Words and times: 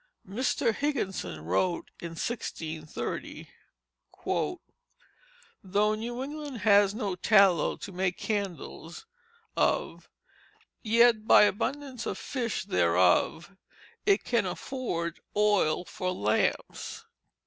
Mr. 0.27 0.73
Higginson 0.73 1.41
wrote 1.45 1.91
in 1.99 2.13
1630: 2.15 3.47
"Though 5.63 5.93
New 5.93 6.23
England 6.23 6.57
has 6.61 6.95
no 6.95 7.15
tallow 7.15 7.77
to 7.77 7.91
make 7.91 8.17
candles 8.17 9.05
of, 9.55 10.09
yet 10.81 11.27
by 11.27 11.43
abundance 11.43 12.07
of 12.07 12.17
fish 12.17 12.65
thereof 12.65 13.55
it 14.07 14.23
can 14.23 14.47
afford 14.47 15.19
oil 15.37 15.85
for 15.85 16.11
lamps." 16.11 17.05